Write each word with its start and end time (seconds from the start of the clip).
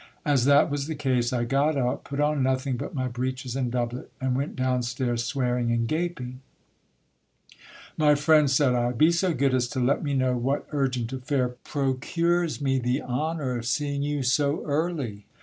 As 0.25 0.45
that 0.45 0.71
was 0.71 0.87
the 0.87 0.95
case 0.95 1.31
I 1.31 1.43
got 1.43 1.77
up, 1.77 2.05
put 2.05 2.19
on 2.19 2.41
nothing 2.41 2.75
but 2.75 2.95
my 2.95 3.07
breeches 3.07 3.55
and 3.55 3.71
doublet, 3.71 4.09
and 4.19 4.35
went 4.35 4.55
down 4.55 4.81
stairs, 4.81 5.23
swearing 5.23 5.71
and 5.71 5.87
gaping. 5.87 6.39
My 7.97 8.15
friend, 8.15 8.49
said 8.49 8.73
I, 8.73 8.93
be 8.93 9.11
so 9.11 9.31
good 9.35 9.53
as 9.53 9.67
to 9.67 9.79
let 9.79 10.01
me 10.03 10.15
know 10.15 10.35
what 10.35 10.65
urgent 10.71 11.13
affair 11.13 11.49
procures 11.63 12.59
me 12.59 12.79
the 12.79 13.03
honour 13.03 13.59
of 13.59 13.67
seeing 13.67 14.01
you 14.01 14.23
so 14.23 14.65
early 14.65 15.27